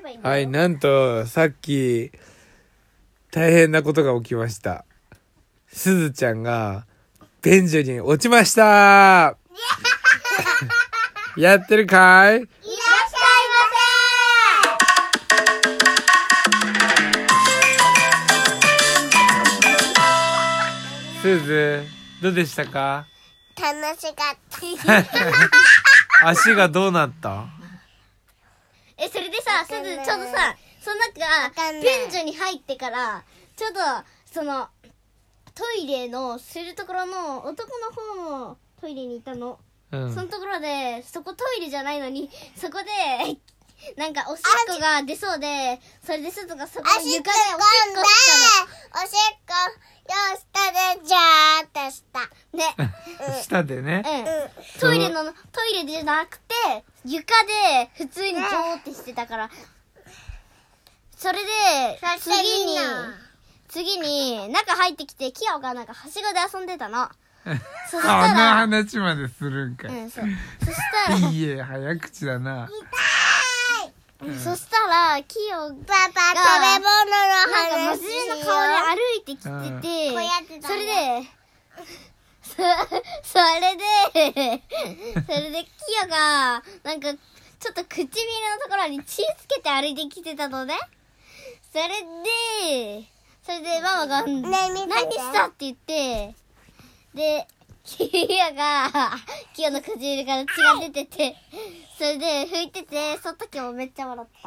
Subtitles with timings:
[0.00, 0.34] えばいいんだよ。
[0.34, 2.10] はい、なんと、さっき、
[3.30, 4.84] 大変なことが起きました。
[5.72, 6.86] すずちゃんが、
[7.42, 9.36] 便所に落ちました。
[11.36, 12.36] やってるかい？
[12.36, 12.60] いらっしゃい
[21.22, 21.84] すず、
[22.22, 23.06] どうでしたか？
[23.60, 24.36] 楽しかっ
[25.04, 25.04] た。
[26.28, 27.46] 足がどうなった？
[28.96, 29.29] えそれで
[29.64, 33.22] さすずちょうどさその中便所に入ってから
[33.56, 33.80] ちょうど
[34.32, 34.68] その
[35.54, 39.58] トイレのするところの男の方のトイレにいたの、
[39.92, 40.14] うん。
[40.14, 43.36] そのところでそこトイレじゃないのにそこで
[43.96, 44.42] なんかおしっ
[44.74, 49.54] こが出そうでそれですずがそこの足突っ込んで、床でおしっこしおしっこ、
[50.10, 52.20] よしたで、じゃーっとした。
[52.20, 52.74] たのね。
[53.42, 54.02] 下でね。
[54.76, 54.80] うん。
[54.80, 55.32] トイレのト
[55.72, 59.50] イレじゃなくて床で普通にジョーってしてたから
[61.16, 61.40] それで
[62.20, 62.76] 次に
[63.68, 67.08] 次に中入ってきてキヨがなんかはしごで遊んでたの。
[67.90, 69.90] そしあのたら話までするんかい。
[69.90, 70.24] うんそう。
[70.64, 72.68] そしたら いいえ、早口だな。
[74.42, 81.30] そしたらキヨがパパ、食べ物のなんか話真面目な顔で歩いてきてて、こうやってたそれで、
[82.60, 82.66] そ
[83.24, 84.62] それで、
[85.26, 85.70] それで、キ
[86.02, 87.12] ヨが、なんか、
[87.58, 90.74] ちょっと唇のところに血つけて歩いてきてたのね。
[91.72, 93.06] それで、
[93.42, 94.40] それでママが、ね
[94.86, 96.34] 何したって言って、
[97.14, 97.46] で、
[97.84, 98.90] キヨが、
[99.54, 101.36] キヨの唇から血が出てて、
[101.96, 104.42] それで拭いてて、その時もめっちゃ笑っ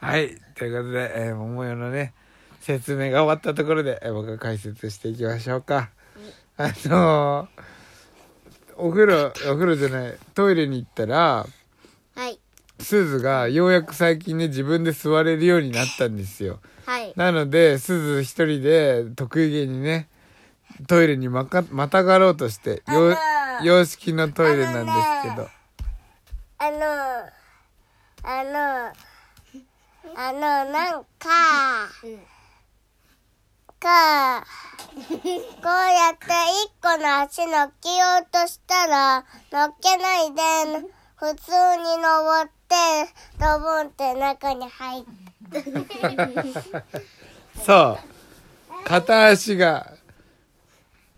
[0.00, 0.06] た。
[0.06, 0.36] はい。
[0.54, 2.14] ということで、えー、桃代のね、
[2.60, 5.90] 説明が終わったところで、えー僕が解説していきましょうか。
[6.56, 7.62] あのー
[8.80, 11.46] お風呂、お風呂じゃない、トイレに行ったら、
[12.14, 12.38] はい。
[12.78, 16.60] すずがようやく最近ね、自分で座れるようになったんですよ。
[16.86, 17.12] はい。
[17.16, 20.08] なので、すず一人で得意げにね、
[20.86, 25.48] トイレにまか、またがろうとして、よあのー洋式のトイレなんですけど。
[26.58, 26.78] あの、
[28.22, 28.92] あの、
[30.14, 31.28] あの、なんか、
[32.04, 32.18] うん
[33.78, 36.26] か、 こうやって
[36.64, 42.74] 一個の足乗っけようとしたら、乗っけないで、普通に登って、
[43.38, 45.64] ドボンって中に入って。
[47.64, 47.98] そ
[48.82, 48.84] う。
[48.84, 49.92] 片足が、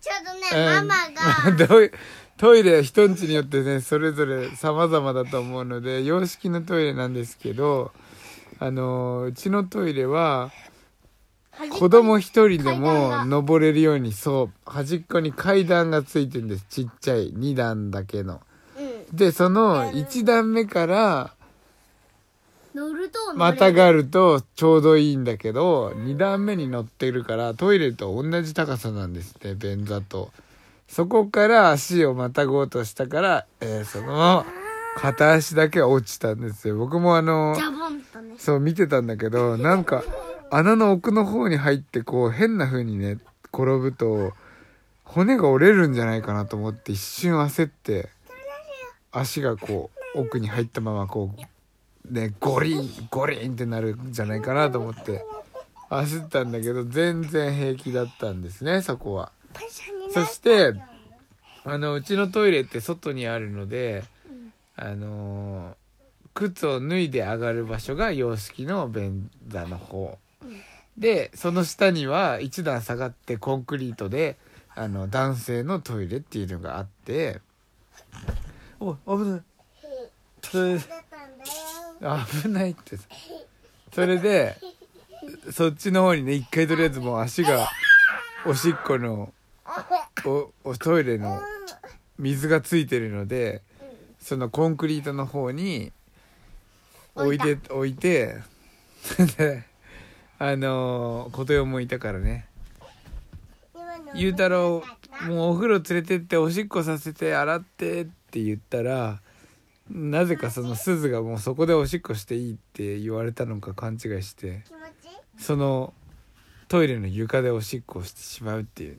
[0.00, 1.92] ちょうどね、うんママが、 どういう
[2.36, 7.92] トイレ人んちによってねそれぞれ様々だと思うので洋式のトイレなんですけど
[8.58, 10.52] あのうちのトイレは
[11.70, 16.66] 子供一人でも登れるようにそう端っこに階段がついてるんです。
[16.68, 18.40] ちっちゃい2段だけの。
[18.78, 21.32] うん、でその1段目から
[22.74, 30.30] 乗るとまたがるとちょうどいいんだけど2段目に乗ってるからトイレと同じ高さなんですね便座と。
[30.88, 34.44] そこから足をまたごうとしたから、えーその
[34.98, 36.76] 片足だけは落ちたんですよ。
[36.76, 37.62] 僕もあのね。
[38.38, 40.02] そう見てたんだけどなんか
[40.50, 43.18] 穴の奥の方に入ってこう変な風にね
[43.52, 44.32] 転ぶと
[45.04, 48.08] 骨が折れるんじゃないかなと思って一瞬焦って
[49.12, 51.30] 足がこう奥に入ったままこ
[52.08, 55.24] うねゴリンゴリンってなるんじゃないかなと思って
[55.90, 59.32] 焦ったんだけど全然平気だったんですねそこは。
[60.12, 60.74] そして
[61.64, 64.04] あのうちのトイレって外にあるので、
[64.76, 65.74] あのー
[66.36, 70.18] 靴を脱いで上がる場所が洋式の便座の方、
[70.96, 74.36] でその下には一段下がってコンクリートで
[74.74, 77.40] あの男性のトイレっていうのがあって
[78.80, 79.42] お危ない。
[80.42, 82.96] それ危ないって。
[83.92, 84.56] それで
[85.50, 87.68] そっちの方にね一回とりあえずもう足が
[88.44, 89.32] おしっこの
[90.24, 91.40] おおトイレの
[92.18, 93.62] 水がついてるので
[94.20, 95.92] そのコンクリートの方に
[97.14, 98.36] 置いて置いて
[99.38, 99.64] で
[100.38, 102.46] あのー琴代もいたからね。
[104.14, 104.82] ゆうたろ
[105.22, 109.20] うもうお風呂連れてっておしっこさせて洗ってって言ったら
[109.90, 114.62] なぜかそのすずがもうそこでおしっこしていいって言われたのか勘違いして
[115.38, 115.92] その
[116.68, 118.96] トイレの床でおしっこをしてしまうっていう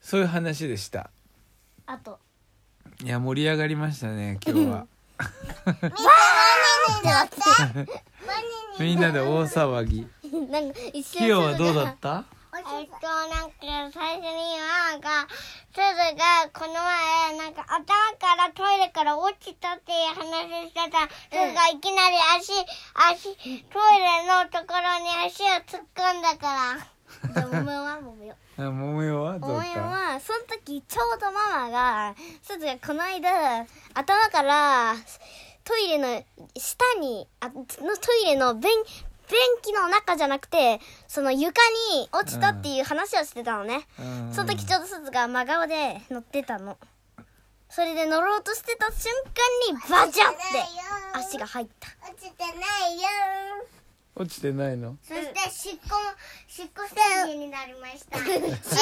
[0.00, 1.10] そういう話でした。
[1.86, 2.18] あと、
[3.04, 4.86] いや盛り上がりましたね 今日は。
[8.80, 12.24] みんなで大騒ぎなんか一キヨはどうだった？
[12.54, 13.54] おしっことなんか
[13.92, 15.80] 最初にママがすず
[16.16, 17.76] がこの前なんか頭
[18.18, 21.08] からトイレから落ちたっていう話してた。
[21.08, 22.52] すずがいきなり足
[23.12, 26.76] 足トイレのところに足を突っ込んだか
[27.24, 27.32] ら。
[27.34, 28.36] じゃあももよはももよ。
[28.58, 29.78] あ桃よはどうももだった？
[29.80, 34.94] よはその時ちょうどママがすずがこの間頭から
[35.64, 36.22] トイレの
[36.56, 38.70] 下にあのトイレの便
[39.32, 41.60] 便器の中じゃなくてその床
[41.92, 44.32] に落ちたっていう話をしてたのね、うん。
[44.32, 46.78] その時ちょうどすずが真顔で乗ってたの。
[47.68, 50.38] それで乗ろうとしてた瞬間にバジャって
[51.14, 51.88] 足が入った。
[52.06, 52.52] 落ちてない
[53.00, 53.08] よ。
[54.14, 54.98] 落ちてないの？
[55.02, 56.02] そしてしっこも
[56.46, 58.18] しっこ成人になりました。
[58.18, 58.76] しっこ成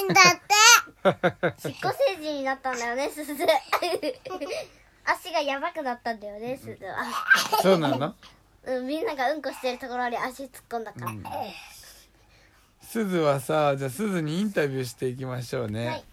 [0.00, 1.68] 人だって。
[1.68, 3.34] しっこ成人になったんだよねすず
[5.04, 7.04] 足がやばくなったんだよねすずは。
[7.62, 8.14] そうなの？
[8.64, 11.22] うん、みんながうんこしてるところに足突っ込んだから、うん。
[12.80, 16.04] すずはさじゃあすずにインタビューしていきましょうね、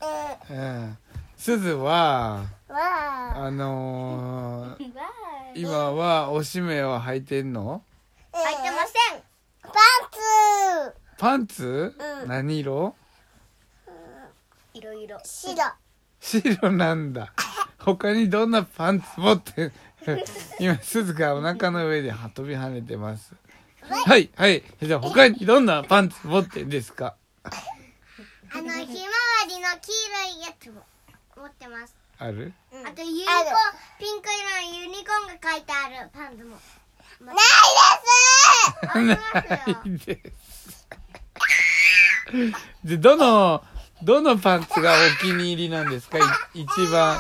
[0.50, 0.98] うん。
[1.38, 3.34] すずはわあ。
[3.36, 4.92] あのー、
[5.56, 7.84] 今はおしめは履いてんの？
[8.32, 9.22] 入ってません。
[9.64, 9.78] パン
[10.12, 10.96] ツ。
[11.18, 12.28] パンツ、うん。
[12.30, 12.96] 何色？
[14.74, 15.64] いろいろ白。
[16.20, 17.34] 白なんだ
[17.80, 19.72] 他にどんなパンツ持って
[20.60, 23.34] 今すずがお腹の上で飛び跳ねてます。
[24.06, 24.30] はい。
[24.36, 27.16] はいじゃあ他にどんなパンツ持ってんですか？
[27.44, 28.86] あのひまわ
[29.48, 29.92] りの黄
[30.28, 30.84] 色いやつも
[31.38, 32.54] 持ってます、ある？
[32.86, 33.46] あとユニコーン
[34.00, 36.58] ピンク色のユニコーンが書いてあるパンツも。
[37.22, 38.90] ないです。
[38.94, 39.26] あります
[39.70, 40.88] よないです。
[42.84, 43.64] でどの
[44.04, 46.18] どのパンツがお気に入りなんですか？
[46.54, 47.20] い一番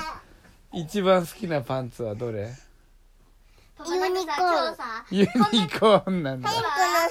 [0.71, 2.49] 一番好きなパンツはどれ？
[3.87, 4.75] ユニコーン。
[5.09, 5.29] ユニ
[5.69, 6.49] コーンなんだ。
[6.49, 7.09] ピンクの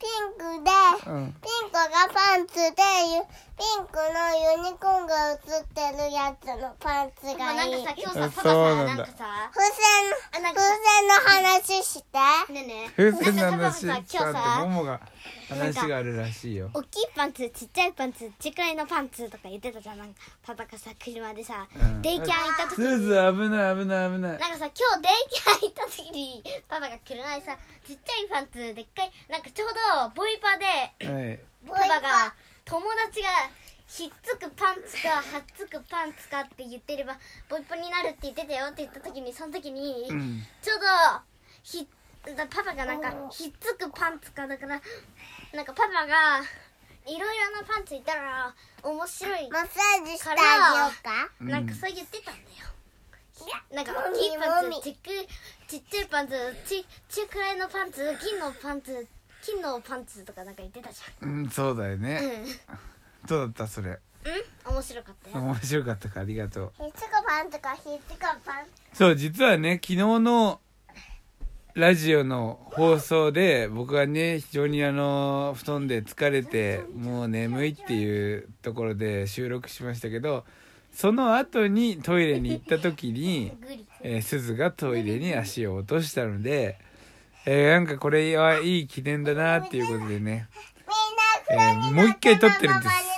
[0.00, 0.70] ピンクで
[1.10, 1.32] うん。
[1.32, 3.20] ピンクがパンツでゆ
[3.58, 4.04] ピンクの
[4.62, 7.70] ユニコーンが写ってるやつのパンツがいい。
[7.72, 8.96] なんかさ今日さあパパそうなんだ。
[8.96, 9.82] さなんかさ風船
[10.38, 10.60] あなんか。
[10.60, 11.14] さ風船の
[11.58, 12.52] 話して。
[12.52, 13.10] ねえねえ。
[13.10, 15.00] 風船の話今日さももが
[15.48, 16.70] 話があるらしいよ。
[16.72, 19.98] 大きいパンツちっちゃいパンツちっくらいのパンツとか言ってたじゃん。
[19.98, 22.02] なんかパパがさ車でさ、うん。
[22.02, 24.38] デイキャン行った時すず危ない危ない危ない。
[24.38, 27.56] なんかさ今日デイキャン行った時にパパが車でさ
[27.86, 30.66] ちっちゃいパンツでっかいなんかちょうどボイパで
[31.10, 31.40] はい。
[31.66, 33.28] パパが友達が
[33.90, 35.22] ひっつくパンツかはっ
[35.58, 40.42] つくパンツかって言ってればボイパになるって言ってたよって言った時にその時に、うん。
[40.62, 40.86] ちょうど
[41.64, 41.88] ひ
[42.36, 44.80] だパパがなんかひっつくパンツかだから
[45.52, 46.38] なんかパパが
[47.04, 48.54] いろいろなパンツいたら
[48.84, 50.40] 面白い、マッサージしてあげ
[50.78, 51.28] ようか？
[51.40, 51.48] うん。
[51.48, 52.46] なんかそう言ってたんだよ。
[53.74, 55.08] なんか大きいパンツちっく
[55.66, 56.34] ちっちゃいパンツ
[56.64, 59.06] ちちっくらいのパンツ金のパンツ
[59.42, 62.20] 金のパンツとかなんか言ってたじうんそうだよゃんね。
[62.22, 62.80] うん
[63.26, 63.90] どうだったそれ？
[63.90, 64.72] うん？
[64.72, 65.44] 面白かったよ。
[65.44, 66.20] 面白かったか？
[66.20, 66.72] ありがとう。
[66.78, 67.58] パンツかパンツ
[68.92, 70.60] そう実はね昨日の
[71.74, 80.44] ラジオの放送で僕がね非常にあの布団で疲れてもう眠いっていうところで収録しましたけど
[80.92, 83.52] その後にトイレに行った時に、
[84.02, 86.78] えー、鈴がトイレに足を落としたので、
[87.46, 90.48] えーなんかこれはいい記念だなっていうことでね。
[91.48, 92.88] えーもう一回撮ってるんです。
[92.88, 93.09] 船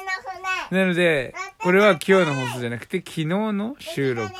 [0.72, 4.32] なのでこれは今日の放送じゃなくて昨日の収録。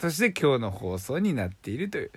[0.00, 2.10] そして今日の放送になっているという。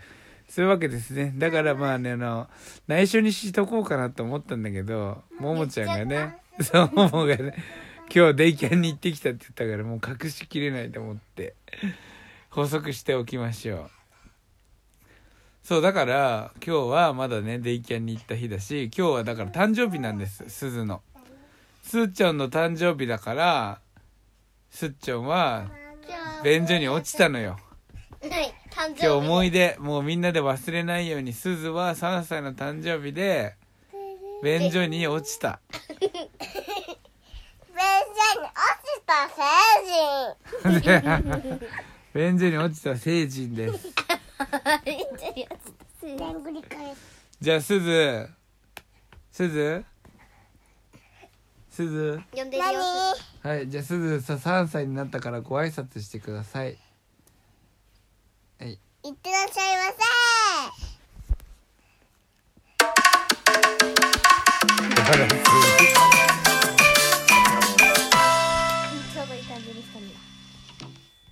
[0.48, 1.34] そういうわけですね。
[1.36, 2.48] だからまあねあの
[2.88, 7.54] 内緒にしとこうかなと思ったんだけどももちゃんがねそうももがね
[8.14, 11.56] 今日デイキャンに行ってきたって言ったからもう隠しきれないと思って
[12.50, 13.90] 補足しておきましょう。
[15.64, 21.02] そうだから今日はまだねデイキャンに行った日だし今日はだから誕生日なんですすずの
[21.90, 23.82] すーちゃんの誕生日だから
[24.70, 25.72] すっちゃんは
[26.44, 27.58] 便所に落ちたのよ。
[28.22, 33.56] はい誕生日今日思い出もうみんなで忘れないようにすずは3歳の誕生日で
[34.44, 35.62] 便所に落ちた。
[36.00, 36.30] 便所に
[38.46, 39.42] 落ちた成
[40.70, 41.10] 人。
[42.14, 43.88] 便所に落ちた成人です。
[44.86, 47.02] 便所に落ちたせいでんぐり返す
[47.42, 48.30] じゃあすず
[49.32, 49.84] すず
[51.80, 52.20] すず。
[52.34, 52.82] 呼んでるよ。
[53.42, 56.78] はいじゃあすずさ三歳になったからご挨拶してください。
[58.60, 58.72] はい。
[58.72, 60.00] いってらっしゃいませ。
[65.10, 65.40] バランスす
[69.38, 70.29] い感じにしたんだ。